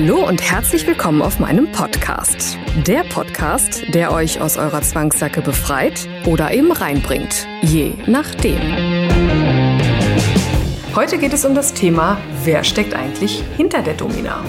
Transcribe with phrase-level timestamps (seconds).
[0.00, 2.56] Hallo und herzlich willkommen auf meinem Podcast.
[2.86, 7.48] Der Podcast, der euch aus eurer Zwangssacke befreit oder eben reinbringt.
[7.62, 8.60] Je nachdem.
[10.94, 14.44] Heute geht es um das Thema, wer steckt eigentlich hinter der Domina?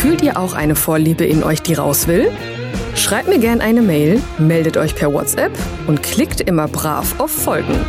[0.00, 2.30] Fühlt ihr auch eine Vorliebe in euch, die raus will?
[2.94, 5.52] Schreibt mir gerne eine Mail, meldet euch per WhatsApp
[5.86, 7.80] und klickt immer brav auf Folgen.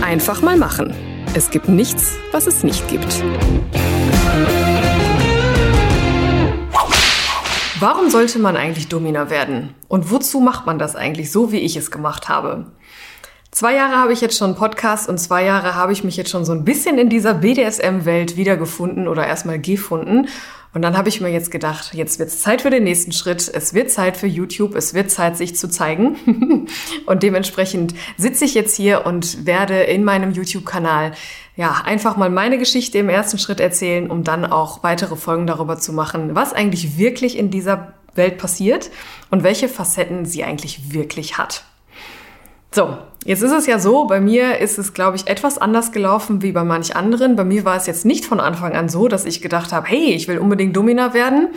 [0.00, 0.94] Einfach mal machen.
[1.34, 3.22] Es gibt nichts, was es nicht gibt.
[7.80, 9.74] Warum sollte man eigentlich Domina werden?
[9.88, 12.66] Und wozu macht man das eigentlich so, wie ich es gemacht habe?
[13.50, 16.30] Zwei Jahre habe ich jetzt schon einen Podcast und zwei Jahre habe ich mich jetzt
[16.30, 20.28] schon so ein bisschen in dieser BDSM-Welt wiedergefunden oder erstmal gefunden.
[20.74, 23.50] Und dann habe ich mir jetzt gedacht, jetzt wird es Zeit für den nächsten Schritt.
[23.52, 24.74] Es wird Zeit für YouTube.
[24.74, 26.68] Es wird Zeit, sich zu zeigen.
[27.06, 31.12] und dementsprechend sitze ich jetzt hier und werde in meinem YouTube-Kanal
[31.56, 35.78] ja, einfach mal meine Geschichte im ersten Schritt erzählen, um dann auch weitere Folgen darüber
[35.78, 38.90] zu machen, was eigentlich wirklich in dieser Welt passiert
[39.30, 41.64] und welche Facetten sie eigentlich wirklich hat.
[42.70, 42.98] So,
[43.28, 46.52] jetzt ist es ja so, bei mir ist es, glaube ich, etwas anders gelaufen wie
[46.52, 47.36] bei manch anderen.
[47.36, 50.14] Bei mir war es jetzt nicht von Anfang an so, dass ich gedacht habe, hey,
[50.14, 51.50] ich will unbedingt Domina werden.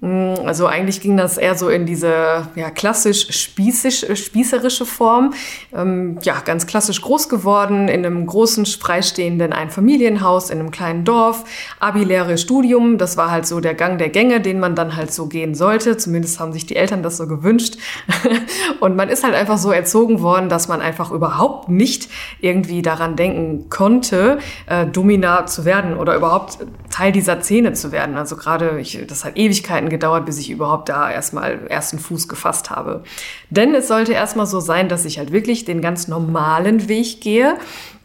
[0.00, 5.32] Mm, also eigentlich ging das eher so in diese ja, klassisch spießisch, spießerische Form.
[5.74, 11.44] Ähm, ja, ganz klassisch groß geworden, in einem großen, freistehenden Einfamilienhaus, in einem kleinen Dorf,
[11.80, 12.98] Abi-Lehre, Studium.
[12.98, 15.96] Das war halt so der Gang der Gänge, den man dann halt so gehen sollte.
[15.96, 17.76] Zumindest haben sich die Eltern das so gewünscht.
[18.80, 22.08] Und man ist halt einfach so erzogen worden, dass man einfach überhaupt nicht
[22.40, 26.58] irgendwie daran denken konnte, äh, Domina zu werden oder überhaupt
[26.90, 28.16] Teil dieser Szene zu werden.
[28.16, 32.70] Also gerade, ich, das hat Ewigkeiten gedauert, bis ich überhaupt da erstmal ersten Fuß gefasst
[32.70, 33.04] habe.
[33.48, 37.56] Denn es sollte erstmal so sein, dass ich halt wirklich den ganz normalen Weg gehe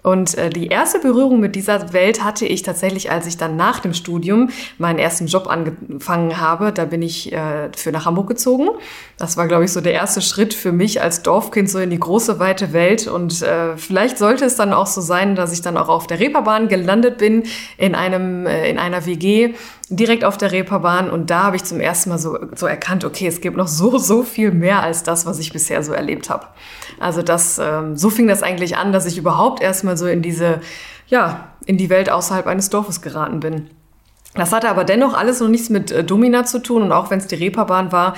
[0.02, 3.80] und äh, die erste Berührung mit dieser Welt hatte ich tatsächlich, als ich dann nach
[3.80, 6.72] dem Studium meinen ersten Job angefangen habe.
[6.72, 8.70] Da bin ich äh, für nach Hamburg gezogen.
[9.18, 12.00] Das war, glaube ich, so der erste Schritt für mich als Dorfkind so in die
[12.00, 13.08] große, weite Welt.
[13.08, 16.20] Und äh, vielleicht sollte es dann auch so sein, dass ich dann auch auf der
[16.20, 17.44] Reeperbahn gelandet bin,
[17.78, 19.54] in, einem, äh, in einer WG,
[19.90, 21.10] direkt auf der Reeperbahn.
[21.10, 23.98] Und da habe ich zum ersten Mal so, so erkannt, okay, es gibt noch so,
[23.98, 26.46] so viel mehr als das, was ich bisher so erlebt habe.
[27.00, 30.62] Also das, ähm, so fing das eigentlich an, dass ich überhaupt erstmal so in diese,
[31.08, 33.70] ja, in die Welt außerhalb eines Dorfes geraten bin.
[34.36, 37.20] Das hatte aber dennoch alles noch nichts mit äh, Domina zu tun und auch wenn
[37.20, 38.16] es die Reeperbahn war,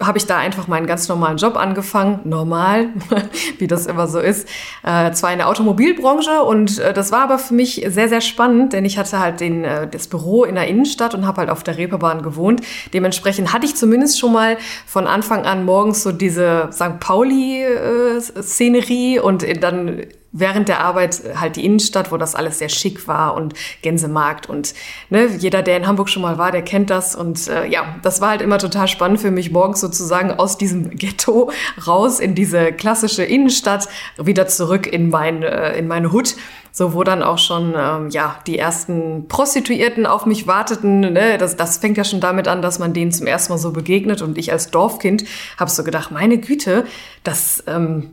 [0.00, 2.90] habe ich da einfach meinen ganz normalen Job angefangen, normal,
[3.58, 4.46] wie das immer so ist.
[4.82, 8.74] Äh, zwar in der Automobilbranche und äh, das war aber für mich sehr, sehr spannend,
[8.74, 11.62] denn ich hatte halt den, äh, das Büro in der Innenstadt und habe halt auf
[11.62, 12.60] der Reeperbahn gewohnt.
[12.92, 17.00] Dementsprechend hatte ich zumindest schon mal von Anfang an morgens so diese St.
[17.00, 20.02] Pauli-Szenerie äh, und dann
[20.38, 24.74] während der Arbeit halt die Innenstadt, wo das alles sehr schick war und Gänsemarkt und
[25.10, 28.20] ne, jeder, der in Hamburg schon mal war, der kennt das und äh, ja, das
[28.20, 31.50] war halt immer total spannend für mich, morgens sozusagen aus diesem Ghetto
[31.86, 36.34] raus in diese klassische Innenstadt, wieder zurück in mein, äh, in meine Hut
[36.76, 41.00] so wo dann auch schon ähm, ja die ersten Prostituierten auf mich warteten.
[41.00, 41.38] Ne?
[41.38, 44.20] Das, das fängt ja schon damit an, dass man denen zum ersten Mal so begegnet
[44.20, 45.24] und ich als Dorfkind
[45.58, 46.84] habe so gedacht, meine Güte,
[47.24, 48.10] das ähm,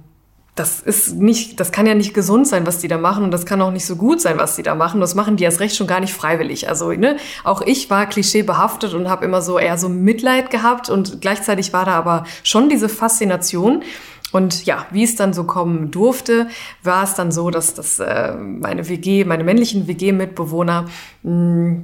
[0.55, 3.47] das ist nicht, das kann ja nicht gesund sein, was die da machen und das
[3.47, 5.01] kann auch nicht so gut sein, was die da machen.
[5.01, 6.69] Das machen die erst recht schon gar nicht freiwillig.
[6.69, 11.21] Also ne, auch ich war klischeebehaftet und habe immer so eher so Mitleid gehabt und
[11.21, 13.83] gleichzeitig war da aber schon diese Faszination.
[14.31, 16.47] Und ja, wie es dann so kommen durfte,
[16.81, 20.85] war es dann so, dass das äh, meine WG, meine männlichen WG-Mitbewohner
[21.21, 21.81] mh,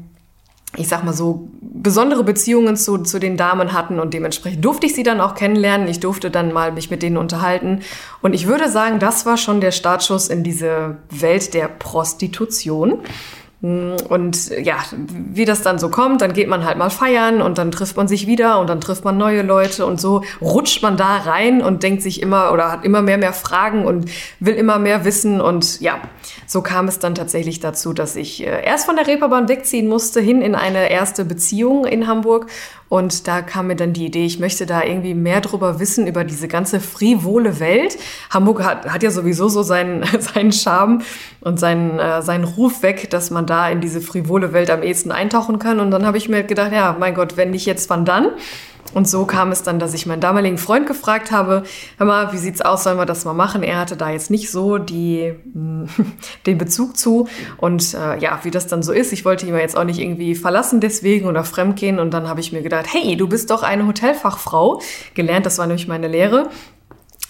[0.78, 4.94] ich sag mal so, besondere Beziehungen zu, zu den Damen hatten und dementsprechend durfte ich
[4.94, 5.88] sie dann auch kennenlernen.
[5.88, 7.82] Ich durfte dann mal mich mit denen unterhalten.
[8.22, 13.00] Und ich würde sagen, das war schon der Startschuss in diese Welt der Prostitution.
[13.62, 14.78] Und ja,
[15.10, 18.08] wie das dann so kommt, dann geht man halt mal feiern und dann trifft man
[18.08, 21.84] sich wieder und dann trifft man neue Leute und so rutscht man da rein und
[21.84, 24.10] denkt sich immer oder hat immer mehr, mehr Fragen und
[24.40, 25.42] will immer mehr wissen.
[25.42, 26.00] Und ja,
[26.48, 30.22] so kam es dann tatsächlich dazu, dass ich äh, erst von der Reeperbahn wegziehen musste,
[30.22, 32.48] hin in eine erste Beziehung in Hamburg
[32.90, 36.24] und da kam mir dann die Idee, ich möchte da irgendwie mehr drüber wissen, über
[36.24, 37.98] diese ganze frivole Welt.
[38.32, 41.04] Hamburg hat, hat ja sowieso so seinen, seinen Charme
[41.42, 45.12] und seinen, äh, seinen Ruf weg, dass man da in diese frivole Welt am ehesten
[45.12, 45.80] eintauchen kann.
[45.80, 48.30] Und dann habe ich mir gedacht, ja, mein Gott, wenn nicht jetzt, wann dann?
[48.94, 51.64] Und so kam es dann, dass ich meinen damaligen Freund gefragt habe,
[51.98, 53.64] hör mal, wie sieht's aus, sollen wir das mal machen?
[53.64, 55.34] Er hatte da jetzt nicht so die,
[56.46, 57.28] den Bezug zu.
[57.58, 60.36] Und äh, ja, wie das dann so ist, ich wollte ihn jetzt auch nicht irgendwie
[60.36, 62.00] verlassen deswegen oder fremdgehen.
[62.00, 64.82] Und dann habe ich mir gedacht, hey, du bist doch eine Hotelfachfrau.
[65.14, 66.50] Gelernt, das war nämlich meine Lehre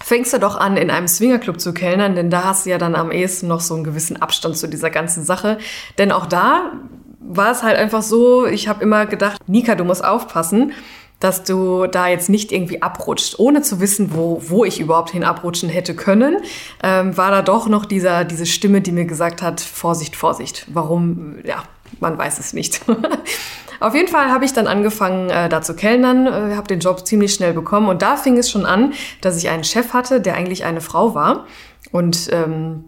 [0.01, 2.95] fängst du doch an, in einem Swingerclub zu kellnern, denn da hast du ja dann
[2.95, 5.57] am ehesten noch so einen gewissen Abstand zu dieser ganzen Sache.
[5.97, 6.71] Denn auch da
[7.19, 10.73] war es halt einfach so, ich habe immer gedacht, Nika, du musst aufpassen
[11.19, 15.23] dass du da jetzt nicht irgendwie abrutscht, ohne zu wissen, wo, wo ich überhaupt hin
[15.23, 16.37] abrutschen hätte können,
[16.81, 20.65] ähm, war da doch noch dieser, diese Stimme, die mir gesagt hat, Vorsicht, Vorsicht.
[20.71, 21.35] Warum?
[21.43, 21.63] Ja,
[21.99, 22.81] man weiß es nicht.
[23.81, 27.05] Auf jeden Fall habe ich dann angefangen, äh, da zu kellnern, äh, habe den Job
[27.05, 30.35] ziemlich schnell bekommen und da fing es schon an, dass ich einen Chef hatte, der
[30.35, 31.45] eigentlich eine Frau war
[31.91, 32.83] und ähm,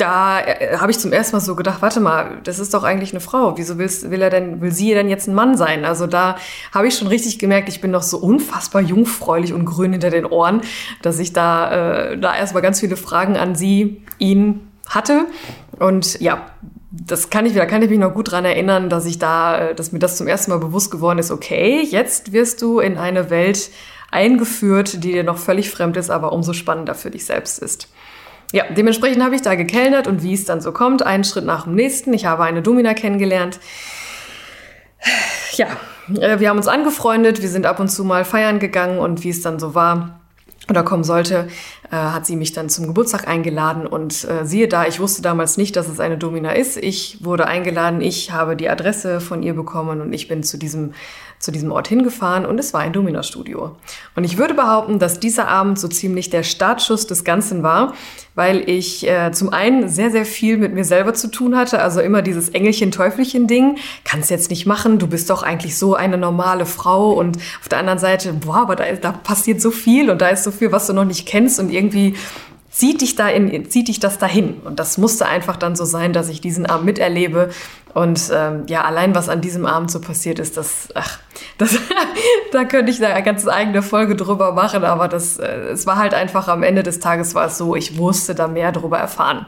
[0.00, 3.12] da äh, habe ich zum ersten Mal so gedacht, warte mal, das ist doch eigentlich
[3.12, 3.56] eine Frau.
[3.56, 5.84] Wieso willst, will er denn, will sie denn jetzt ein Mann sein?
[5.84, 6.36] Also da
[6.72, 10.26] habe ich schon richtig gemerkt, ich bin noch so unfassbar jungfräulich und grün hinter den
[10.26, 10.62] Ohren,
[11.02, 15.26] dass ich da, äh, da erstmal ganz viele Fragen an sie, ihn hatte.
[15.78, 16.46] Und ja,
[16.90, 19.74] das kann ich, da kann ich mich noch gut dran erinnern, dass ich da, äh,
[19.74, 23.30] dass mir das zum ersten Mal bewusst geworden ist, okay, jetzt wirst du in eine
[23.30, 23.70] Welt
[24.10, 27.88] eingeführt, die dir noch völlig fremd ist, aber umso spannender für dich selbst ist.
[28.52, 31.64] Ja, dementsprechend habe ich da gekellnert und wie es dann so kommt, einen Schritt nach
[31.64, 32.12] dem nächsten.
[32.12, 33.60] Ich habe eine Domina kennengelernt.
[35.52, 35.68] Ja,
[36.20, 39.30] äh, wir haben uns angefreundet, wir sind ab und zu mal feiern gegangen und wie
[39.30, 40.20] es dann so war
[40.68, 41.48] oder kommen sollte,
[41.90, 45.56] äh, hat sie mich dann zum Geburtstag eingeladen und äh, siehe da, ich wusste damals
[45.56, 46.76] nicht, dass es eine Domina ist.
[46.76, 50.92] Ich wurde eingeladen, ich habe die Adresse von ihr bekommen und ich bin zu diesem
[51.40, 53.74] zu diesem Ort hingefahren und es war ein Domina-Studio.
[54.14, 57.94] Und ich würde behaupten, dass dieser Abend so ziemlich der Startschuss des Ganzen war,
[58.34, 62.02] weil ich äh, zum einen sehr, sehr viel mit mir selber zu tun hatte, also
[62.02, 67.12] immer dieses Engelchen-Teufelchen-Ding, kannst jetzt nicht machen, du bist doch eigentlich so eine normale Frau.
[67.12, 70.44] Und auf der anderen Seite, boah, aber da, da passiert so viel und da ist
[70.44, 71.58] so viel, was du noch nicht kennst.
[71.58, 72.16] Und irgendwie
[72.70, 74.60] zieht dich da in, zieht dich das dahin.
[74.64, 77.50] Und das musste einfach dann so sein, dass ich diesen Abend miterlebe.
[77.92, 81.18] Und ähm, ja, allein was an diesem Abend so passiert ist, das, ach,
[81.58, 81.76] das,
[82.52, 86.14] da könnte ich eine ganz eigene Folge drüber machen, aber das, äh, es war halt
[86.14, 89.46] einfach am Ende des Tages war es so, ich musste da mehr drüber erfahren.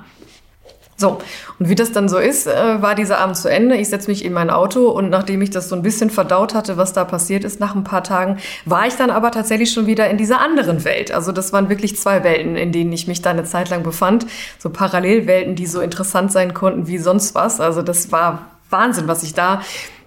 [1.02, 1.18] So,
[1.58, 3.74] und wie das dann so ist, äh, war dieser Abend zu Ende.
[3.74, 6.76] Ich setze mich in mein Auto und nachdem ich das so ein bisschen verdaut hatte,
[6.76, 10.08] was da passiert ist nach ein paar Tagen, war ich dann aber tatsächlich schon wieder
[10.08, 11.10] in dieser anderen Welt.
[11.10, 14.26] Also das waren wirklich zwei Welten, in denen ich mich da eine Zeit lang befand.
[14.60, 17.60] So Parallelwelten, die so interessant sein konnten wie sonst was.
[17.60, 19.62] Also das war Wahnsinn, was ich da,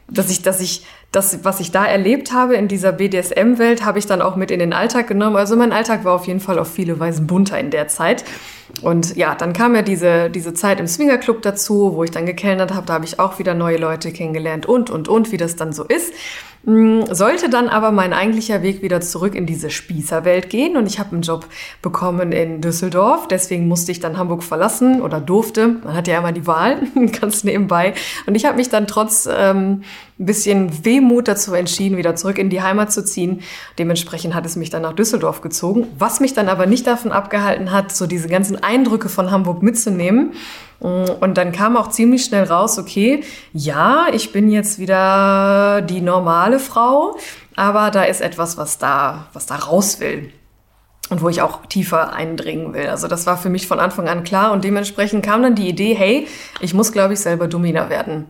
[0.07, 4.06] dass ich, dass ich das, was ich da erlebt habe in dieser BDSM-Welt, habe ich
[4.06, 5.36] dann auch mit in den Alltag genommen.
[5.36, 8.24] Also mein Alltag war auf jeden Fall auf viele Weisen bunter in der Zeit.
[8.81, 12.73] Und ja, dann kam ja diese, diese Zeit im Swingerclub dazu, wo ich dann gekellnert
[12.73, 12.85] habe.
[12.85, 15.83] Da habe ich auch wieder neue Leute kennengelernt und, und, und, wie das dann so
[15.83, 16.13] ist.
[16.65, 20.97] Mm, sollte dann aber mein eigentlicher Weg wieder zurück in diese Spießerwelt gehen und ich
[20.97, 21.45] habe einen Job
[21.83, 23.27] bekommen in Düsseldorf.
[23.27, 25.67] Deswegen musste ich dann Hamburg verlassen oder durfte.
[25.83, 26.81] Man hat ja immer die Wahl,
[27.21, 27.94] ganz nebenbei.
[28.25, 29.83] Und ich habe mich dann trotz ähm,
[30.17, 33.41] ein bisschen Wehmut dazu entschieden, wieder zurück in die Heimat zu ziehen.
[33.77, 37.71] Dementsprechend hat es mich dann nach Düsseldorf gezogen, was mich dann aber nicht davon abgehalten
[37.71, 40.33] hat, so diese ganzen Eindrücke von Hamburg mitzunehmen
[40.79, 46.59] und dann kam auch ziemlich schnell raus, okay, ja, ich bin jetzt wieder die normale
[46.59, 47.17] Frau,
[47.55, 50.31] aber da ist etwas, was da, was da raus will.
[51.12, 52.88] Und wo ich auch tiefer eindringen will.
[52.88, 55.93] Also das war für mich von Anfang an klar und dementsprechend kam dann die Idee,
[55.93, 56.27] hey,
[56.62, 58.25] ich muss, glaube ich, selber Domina werden.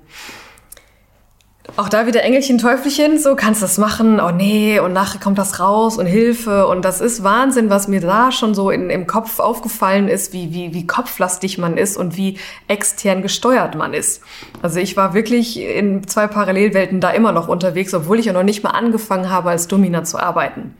[1.77, 5.59] Auch da wieder Engelchen, Teufelchen, so kannst das machen, oh nee, und nachher kommt das
[5.59, 6.67] raus und Hilfe.
[6.67, 10.53] Und das ist Wahnsinn, was mir da schon so in, im Kopf aufgefallen ist, wie,
[10.53, 12.37] wie, wie kopflastig man ist und wie
[12.69, 14.21] extern gesteuert man ist.
[14.61, 18.43] Also ich war wirklich in zwei Parallelwelten da immer noch unterwegs, obwohl ich ja noch
[18.43, 20.75] nicht mal angefangen habe, als Domina zu arbeiten.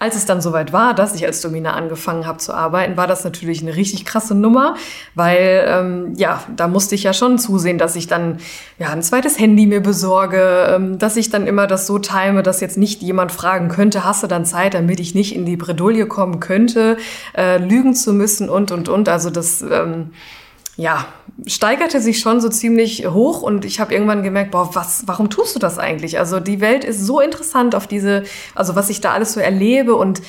[0.00, 3.24] Als es dann soweit war, dass ich als Domina angefangen habe zu arbeiten, war das
[3.24, 4.76] natürlich eine richtig krasse Nummer,
[5.16, 8.38] weil ähm, ja, da musste ich ja schon zusehen, dass ich dann
[8.78, 12.60] ja ein zweites Handy mir besorge, ähm, dass ich dann immer das so time, dass
[12.60, 16.06] jetzt nicht jemand fragen könnte, hast du dann Zeit, damit ich nicht in die Bredouille
[16.06, 16.96] kommen könnte,
[17.36, 19.08] äh, lügen zu müssen und und und.
[19.08, 20.10] Also das ähm,
[20.78, 21.06] ja,
[21.44, 25.56] steigerte sich schon so ziemlich hoch und ich habe irgendwann gemerkt, boah, was, warum tust
[25.56, 26.20] du das eigentlich?
[26.20, 28.22] Also die Welt ist so interessant auf diese,
[28.54, 30.22] also was ich da alles so erlebe und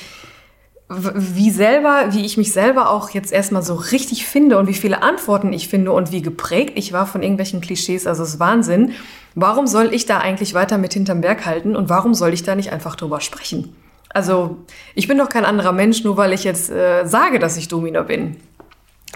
[0.88, 5.04] wie selber, wie ich mich selber auch jetzt erstmal so richtig finde und wie viele
[5.04, 8.94] Antworten ich finde und wie geprägt ich war von irgendwelchen Klischees, also es ist Wahnsinn.
[9.36, 12.56] Warum soll ich da eigentlich weiter mit hinterm Berg halten und warum soll ich da
[12.56, 13.76] nicht einfach drüber sprechen?
[14.12, 14.56] Also,
[14.96, 18.02] ich bin doch kein anderer Mensch, nur weil ich jetzt äh, sage, dass ich Domina
[18.02, 18.36] bin.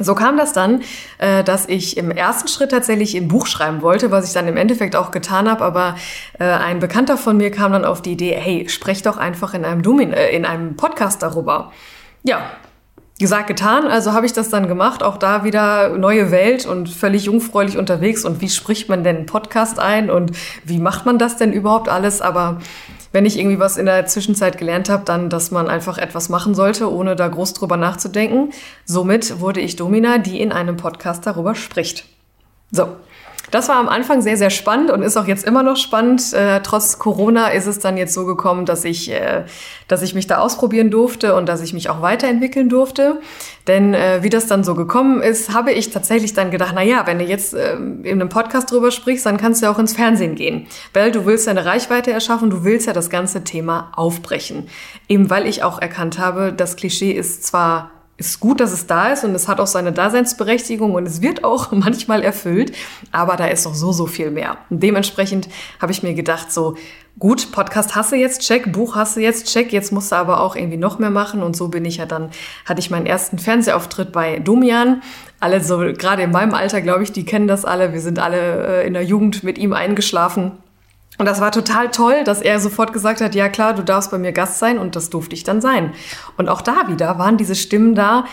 [0.00, 0.82] So kam das dann,
[1.18, 4.56] äh, dass ich im ersten Schritt tatsächlich ein Buch schreiben wollte, was ich dann im
[4.56, 5.64] Endeffekt auch getan habe.
[5.64, 5.94] Aber
[6.40, 9.64] äh, ein Bekannter von mir kam dann auf die Idee, hey, sprech doch einfach in
[9.64, 11.70] einem, Domin äh, in einem Podcast darüber.
[12.24, 12.50] Ja,
[13.20, 13.86] gesagt, getan.
[13.86, 15.04] Also habe ich das dann gemacht.
[15.04, 18.24] Auch da wieder neue Welt und völlig jungfräulich unterwegs.
[18.24, 20.32] Und wie spricht man denn einen Podcast ein und
[20.64, 22.20] wie macht man das denn überhaupt alles?
[22.20, 22.58] Aber
[23.14, 26.56] wenn ich irgendwie was in der Zwischenzeit gelernt habe, dann, dass man einfach etwas machen
[26.56, 28.52] sollte, ohne da groß drüber nachzudenken.
[28.84, 32.06] Somit wurde ich Domina, die in einem Podcast darüber spricht.
[32.72, 32.88] So.
[33.54, 36.32] Das war am Anfang sehr, sehr spannend und ist auch jetzt immer noch spannend.
[36.32, 39.44] Äh, trotz Corona ist es dann jetzt so gekommen, dass ich, äh,
[39.86, 43.20] dass ich mich da ausprobieren durfte und dass ich mich auch weiterentwickeln durfte.
[43.68, 47.06] Denn äh, wie das dann so gekommen ist, habe ich tatsächlich dann gedacht, na ja,
[47.06, 49.92] wenn du jetzt äh, in einem Podcast drüber sprichst, dann kannst du ja auch ins
[49.92, 50.66] Fernsehen gehen.
[50.92, 54.66] Weil du willst ja eine Reichweite erschaffen, du willst ja das ganze Thema aufbrechen.
[55.08, 59.08] Eben weil ich auch erkannt habe, das Klischee ist zwar ist gut, dass es da
[59.08, 62.72] ist und es hat auch seine Daseinsberechtigung und es wird auch manchmal erfüllt,
[63.10, 64.56] aber da ist noch so, so viel mehr.
[64.70, 65.48] Und dementsprechend
[65.80, 66.76] habe ich mir gedacht, so,
[67.18, 70.76] gut, Podcast hasse jetzt, check, Buch hasse jetzt, check, jetzt musst du aber auch irgendwie
[70.76, 72.30] noch mehr machen und so bin ich ja dann,
[72.64, 75.02] hatte ich meinen ersten Fernsehauftritt bei Domian.
[75.40, 78.82] Alle so, gerade in meinem Alter, glaube ich, die kennen das alle, wir sind alle
[78.82, 80.52] äh, in der Jugend mit ihm eingeschlafen
[81.18, 84.18] und das war total toll, dass er sofort gesagt hat, ja klar, du darfst bei
[84.18, 85.92] mir Gast sein und das durfte ich dann sein.
[86.36, 88.24] Und auch da wieder waren diese Stimmen da,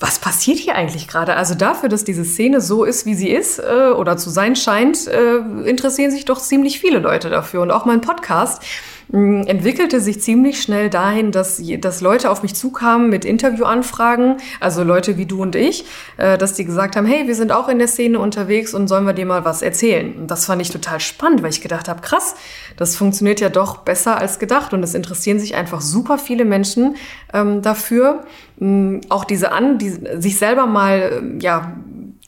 [0.00, 1.34] was passiert hier eigentlich gerade?
[1.34, 5.08] Also dafür, dass diese Szene so ist, wie sie ist äh, oder zu sein scheint,
[5.08, 7.62] äh, interessieren sich doch ziemlich viele Leute dafür.
[7.62, 8.62] Und auch mein Podcast
[9.10, 15.16] entwickelte sich ziemlich schnell dahin, dass, dass Leute auf mich zukamen mit Interviewanfragen, also Leute
[15.16, 15.86] wie du und ich,
[16.18, 19.06] äh, dass die gesagt haben, hey, wir sind auch in der Szene unterwegs und sollen
[19.06, 20.14] wir dir mal was erzählen?
[20.14, 22.34] Und das fand ich total spannend, weil ich gedacht habe, krass,
[22.76, 26.96] das funktioniert ja doch besser als gedacht und es interessieren sich einfach super viele Menschen
[27.32, 28.24] ähm, dafür,
[28.58, 31.72] mm, auch diese an, die, sich selber mal ja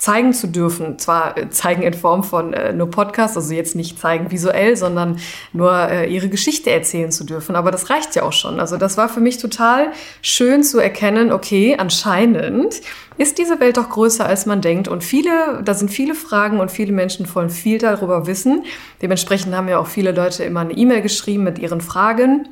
[0.01, 0.99] zeigen zu dürfen.
[0.99, 5.19] Zwar äh, zeigen in Form von äh, nur Podcast, also jetzt nicht zeigen visuell, sondern
[5.53, 7.55] nur äh, ihre Geschichte erzählen zu dürfen.
[7.55, 8.61] Aber das reicht ja auch schon.
[8.61, 9.93] Also das war für mich total
[10.23, 12.81] schön zu erkennen, okay, anscheinend
[13.19, 14.89] ist diese Welt doch größer, als man denkt.
[14.89, 18.65] Und viele, da sind viele Fragen und viele Menschen wollen viel darüber wissen.
[19.03, 22.49] Dementsprechend haben ja auch viele Leute immer eine E-Mail geschrieben mit ihren Fragen.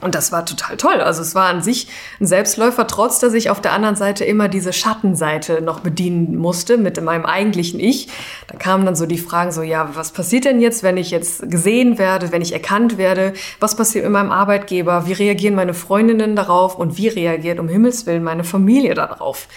[0.00, 1.00] Und das war total toll.
[1.00, 1.88] Also es war an sich
[2.20, 6.76] ein Selbstläufer, trotz dass ich auf der anderen Seite immer diese Schattenseite noch bedienen musste
[6.76, 8.08] mit meinem eigentlichen Ich.
[8.48, 11.50] Da kamen dann so die Fragen so, ja, was passiert denn jetzt, wenn ich jetzt
[11.50, 13.32] gesehen werde, wenn ich erkannt werde?
[13.60, 15.06] Was passiert mit meinem Arbeitgeber?
[15.06, 16.78] Wie reagieren meine Freundinnen darauf?
[16.78, 19.48] Und wie reagiert um Himmels Willen meine Familie darauf?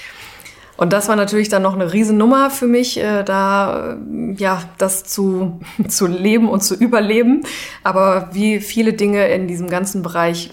[0.77, 5.03] Und das war natürlich dann noch eine Riesennummer für mich, äh, da äh, ja das
[5.03, 7.41] zu, zu leben und zu überleben.
[7.83, 10.51] Aber wie viele Dinge in diesem ganzen Bereich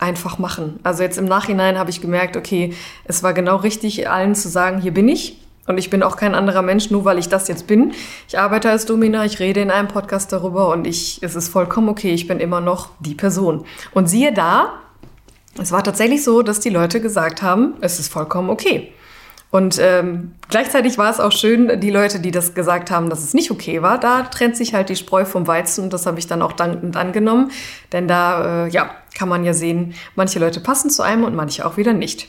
[0.00, 0.78] einfach machen.
[0.82, 2.72] Also jetzt im Nachhinein habe ich gemerkt, okay,
[3.04, 5.40] es war genau richtig, allen zu sagen, hier bin ich.
[5.66, 7.92] Und ich bin auch kein anderer Mensch, nur weil ich das jetzt bin.
[8.26, 11.90] Ich arbeite als Domina, ich rede in einem Podcast darüber und ich, es ist vollkommen
[11.90, 13.66] okay, ich bin immer noch die Person.
[13.92, 14.80] Und siehe da,
[15.60, 18.94] es war tatsächlich so, dass die Leute gesagt haben, es ist vollkommen okay.
[19.50, 23.32] Und ähm, gleichzeitig war es auch schön, die Leute, die das gesagt haben, dass es
[23.32, 26.26] nicht okay war, da trennt sich halt die Spreu vom Weizen und das habe ich
[26.26, 27.50] dann auch dankend angenommen.
[27.92, 31.64] Denn da, äh, ja, kann man ja sehen, manche Leute passen zu einem und manche
[31.64, 32.28] auch wieder nicht.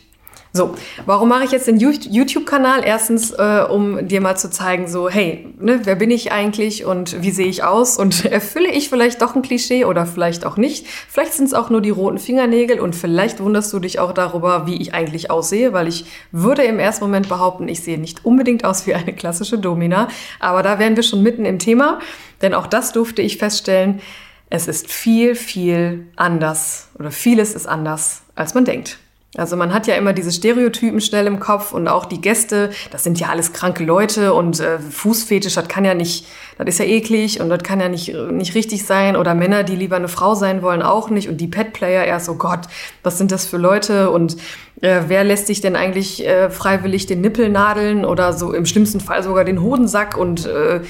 [0.52, 0.74] So,
[1.06, 2.82] warum mache ich jetzt den YouTube-Kanal?
[2.84, 7.22] Erstens, äh, um dir mal zu zeigen, so, hey, ne, wer bin ich eigentlich und
[7.22, 8.00] wie sehe ich aus?
[8.00, 10.88] Und erfülle ich vielleicht doch ein Klischee oder vielleicht auch nicht?
[10.88, 14.66] Vielleicht sind es auch nur die roten Fingernägel und vielleicht wunderst du dich auch darüber,
[14.66, 18.66] wie ich eigentlich aussehe, weil ich würde im ersten Moment behaupten, ich sehe nicht unbedingt
[18.66, 20.08] aus wie eine klassische Domina.
[20.40, 22.00] Aber da wären wir schon mitten im Thema,
[22.42, 24.02] denn auch das durfte ich feststellen.
[24.50, 28.98] Es ist viel, viel anders oder vieles ist anders, als man denkt.
[29.38, 33.04] Also man hat ja immer diese Stereotypen schnell im Kopf und auch die Gäste, das
[33.04, 36.26] sind ja alles kranke Leute und äh, Fußfetisch, das kann ja nicht,
[36.58, 39.16] das ist ja eklig und das kann ja nicht, nicht richtig sein.
[39.16, 41.30] Oder Männer, die lieber eine Frau sein wollen, auch nicht.
[41.30, 42.62] Und die Pet-Player erst, oh Gott,
[43.04, 44.10] was sind das für Leute?
[44.10, 44.36] Und
[44.82, 49.00] äh, wer lässt sich denn eigentlich äh, freiwillig den Nippel nadeln oder so im schlimmsten
[49.00, 50.82] Fall sogar den Hodensack und äh,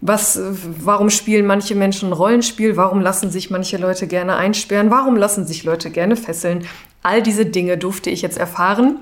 [0.00, 2.76] was, warum spielen manche Menschen Rollenspiel?
[2.76, 4.90] Warum lassen sich manche Leute gerne einsperren?
[4.90, 6.66] Warum lassen sich Leute gerne fesseln?
[7.02, 9.00] All diese Dinge durfte ich jetzt erfahren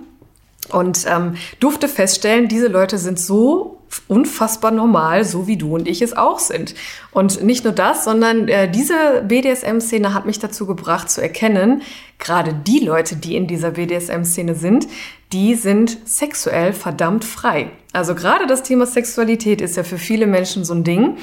[0.70, 3.75] und ähm, durfte feststellen, diese Leute sind so
[4.08, 6.74] unfassbar normal, so wie du und ich es auch sind.
[7.12, 11.82] Und nicht nur das, sondern äh, diese BDSM-Szene hat mich dazu gebracht zu erkennen,
[12.18, 14.86] gerade die Leute, die in dieser BDSM-Szene sind,
[15.32, 17.70] die sind sexuell verdammt frei.
[17.92, 21.16] Also gerade das Thema Sexualität ist ja für viele Menschen so ein Ding,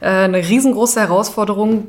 [0.00, 1.88] äh, eine riesengroße Herausforderung,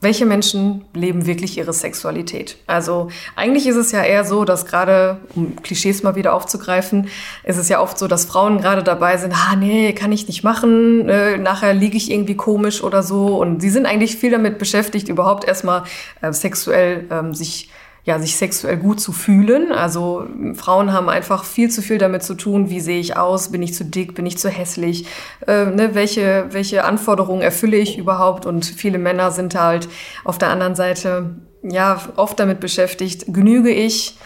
[0.00, 2.56] welche Menschen leben wirklich ihre Sexualität?
[2.66, 7.08] Also eigentlich ist es ja eher so, dass gerade, um Klischees mal wieder aufzugreifen,
[7.44, 10.42] ist es ja oft so, dass Frauen gerade dabei sind, ah nee, kann ich nicht
[10.42, 13.38] machen, äh, nachher liege ich irgendwie komisch oder so.
[13.38, 15.84] Und sie sind eigentlich viel damit beschäftigt, überhaupt erstmal
[16.22, 17.68] äh, sexuell ähm, sich
[18.10, 19.70] ja, sich sexuell gut zu fühlen.
[19.70, 23.62] Also Frauen haben einfach viel zu viel damit zu tun, wie sehe ich aus, bin
[23.62, 25.06] ich zu dick, bin ich zu hässlich,
[25.46, 28.46] äh, ne, welche, welche Anforderungen erfülle ich überhaupt.
[28.46, 29.88] Und viele Männer sind halt
[30.24, 34.18] auf der anderen Seite ja oft damit beschäftigt, genüge ich,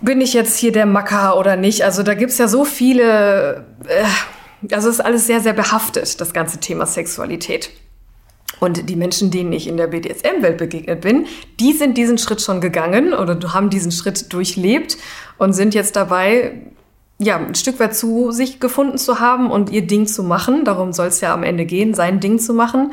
[0.00, 1.84] bin ich jetzt hier der Macker oder nicht.
[1.84, 6.32] Also da gibt's ja so viele, äh, also es ist alles sehr, sehr behaftet, das
[6.32, 7.70] ganze Thema Sexualität.
[8.60, 11.26] Und die Menschen, denen ich in der BDSM-Welt begegnet bin,
[11.60, 14.96] die sind diesen Schritt schon gegangen oder haben diesen Schritt durchlebt
[15.38, 16.52] und sind jetzt dabei,
[17.18, 20.64] ja, ein Stück weit zu sich gefunden zu haben und ihr Ding zu machen.
[20.64, 22.92] Darum soll es ja am Ende gehen, sein Ding zu machen.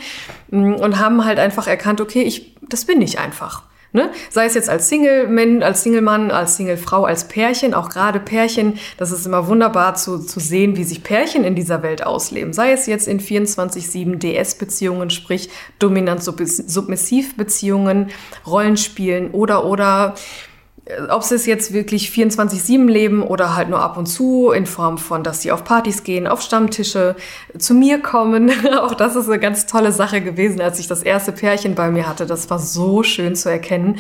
[0.50, 3.64] Und haben halt einfach erkannt, okay, ich, das bin ich einfach.
[3.94, 4.12] Ne?
[4.32, 8.80] Sei es jetzt als Single-Mann, als Single-Mann, als Single-Frau, als Pärchen, auch gerade Pärchen.
[8.98, 12.54] Das ist immer wunderbar zu, zu sehen, wie sich Pärchen in dieser Welt ausleben.
[12.54, 18.10] Sei es jetzt in 24-7 DS-Beziehungen, sprich dominant-submissiv-Beziehungen,
[18.48, 20.16] Rollenspielen oder, oder
[21.10, 24.98] ob sie es jetzt wirklich 24-7 leben oder halt nur ab und zu in Form
[24.98, 27.16] von, dass sie auf Partys gehen, auf Stammtische,
[27.58, 28.52] zu mir kommen.
[28.82, 32.08] Auch das ist eine ganz tolle Sache gewesen, als ich das erste Pärchen bei mir
[32.08, 32.26] hatte.
[32.26, 33.98] Das war so schön zu erkennen,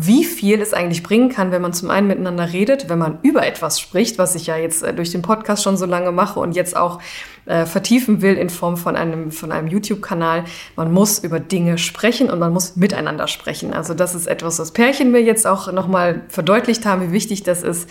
[0.00, 3.44] wie viel es eigentlich bringen kann, wenn man zum einen miteinander redet, wenn man über
[3.44, 6.54] etwas spricht, was ich ja jetzt äh, durch den Podcast schon so lange mache und
[6.54, 7.00] jetzt auch
[7.46, 10.44] äh, vertiefen will in Form von einem, von einem YouTube-Kanal.
[10.76, 13.74] Man muss über Dinge sprechen und man muss miteinander sprechen.
[13.74, 17.64] Also das ist etwas, was Pärchen mir jetzt auch nochmal verdeutlicht haben, wie wichtig das
[17.64, 17.90] ist.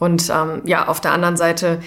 [0.00, 1.80] Und ähm, ja, auf der anderen Seite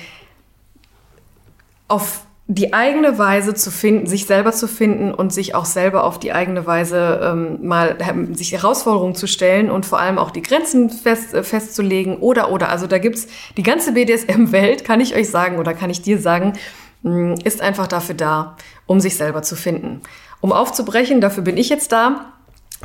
[1.90, 6.18] auf die eigene Weise zu finden, sich selber zu finden und sich auch selber auf
[6.18, 10.42] die eigene Weise ähm, mal ähm, sich Herausforderungen zu stellen und vor allem auch die
[10.42, 12.70] Grenzen fest, äh, festzulegen oder oder.
[12.70, 16.54] Also da gibt's die ganze BDSM-Welt, kann ich euch sagen oder kann ich dir sagen,
[17.04, 18.58] mm, ist einfach dafür da,
[18.88, 20.02] um sich selber zu finden.
[20.42, 22.34] Um aufzubrechen, dafür bin ich jetzt da.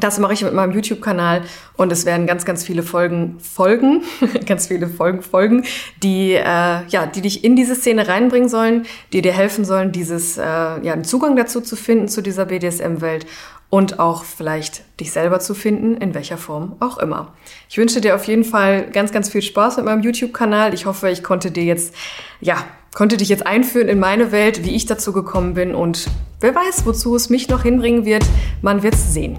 [0.00, 1.42] Das mache ich mit meinem YouTube-Kanal
[1.76, 4.02] und es werden ganz, ganz viele Folgen folgen,
[4.46, 5.64] ganz viele Folgen folgen,
[6.02, 6.42] die äh,
[6.88, 10.92] ja, die dich in diese Szene reinbringen sollen, die dir helfen sollen, dieses äh, ja,
[10.92, 13.26] einen Zugang dazu zu finden zu dieser BDSM-Welt
[13.70, 17.32] und auch vielleicht dich selber zu finden, in welcher Form auch immer.
[17.68, 20.74] Ich wünsche dir auf jeden Fall ganz, ganz viel Spaß mit meinem YouTube-Kanal.
[20.74, 21.94] Ich hoffe, ich konnte dir jetzt
[22.40, 22.56] ja
[22.94, 26.06] konnte dich jetzt einführen in meine Welt, wie ich dazu gekommen bin und
[26.40, 28.24] wer weiß, wozu es mich noch hinbringen wird.
[28.62, 29.36] Man wird's sehen.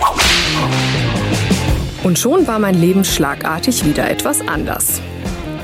[2.03, 5.01] Und schon war mein Leben schlagartig wieder etwas anders.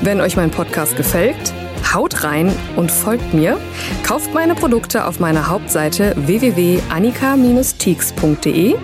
[0.00, 1.54] Wenn euch mein Podcast gefällt,
[1.94, 3.58] haut rein und folgt mir.
[4.02, 8.74] Kauft meine Produkte auf meiner Hauptseite www.annika-teaks.de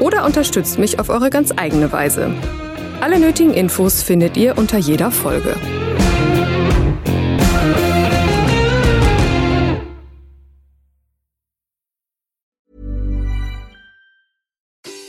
[0.00, 2.30] oder unterstützt mich auf eure ganz eigene Weise.
[3.00, 5.54] Alle nötigen Infos findet ihr unter jeder Folge.